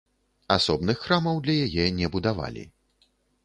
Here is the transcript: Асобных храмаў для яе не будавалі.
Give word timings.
Асобных 0.55 0.97
храмаў 1.03 1.37
для 1.45 1.55
яе 1.69 1.85
не 2.01 2.13
будавалі. 2.17 2.69